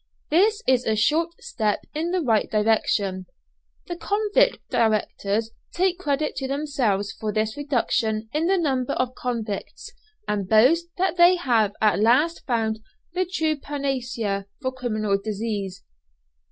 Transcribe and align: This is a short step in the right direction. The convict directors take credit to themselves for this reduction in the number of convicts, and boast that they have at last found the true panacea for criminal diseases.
This 0.31 0.63
is 0.67 0.83
a 0.87 0.95
short 0.95 1.29
step 1.43 1.81
in 1.93 2.09
the 2.09 2.21
right 2.23 2.49
direction. 2.49 3.27
The 3.85 3.95
convict 3.95 4.57
directors 4.71 5.51
take 5.75 5.99
credit 5.99 6.35
to 6.37 6.47
themselves 6.47 7.11
for 7.11 7.31
this 7.31 7.55
reduction 7.55 8.27
in 8.33 8.47
the 8.47 8.57
number 8.57 8.93
of 8.93 9.13
convicts, 9.13 9.91
and 10.27 10.49
boast 10.49 10.87
that 10.97 11.17
they 11.17 11.35
have 11.35 11.73
at 11.81 11.99
last 11.99 12.47
found 12.47 12.79
the 13.13 13.25
true 13.25 13.55
panacea 13.59 14.47
for 14.59 14.71
criminal 14.71 15.19
diseases. 15.23 15.83